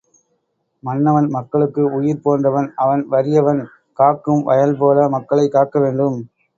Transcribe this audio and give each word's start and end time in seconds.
மன்னவன் 0.83 1.27
மக்களுக்கு 1.29 1.83
உயிர் 1.91 2.23
போன்றவன் 2.23 2.71
அவன் 2.77 3.03
வறியவன் 3.11 3.63
காக்கும் 3.99 4.43
வயல் 4.43 4.77
போல 4.77 5.09
மக்களைக் 5.09 5.51
காக்க 5.51 5.79
வேண்டும். 5.79 6.17